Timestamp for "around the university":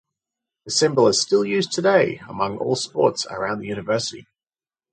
3.27-4.25